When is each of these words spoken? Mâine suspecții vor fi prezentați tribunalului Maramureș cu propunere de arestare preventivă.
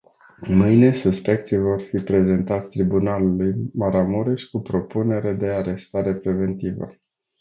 Mâine 0.49 0.93
suspecții 0.93 1.57
vor 1.57 1.81
fi 1.81 1.97
prezentați 2.03 2.69
tribunalului 2.69 3.55
Maramureș 3.73 4.43
cu 4.43 4.59
propunere 4.59 5.33
de 5.33 5.45
arestare 5.47 6.15
preventivă. 6.15 6.89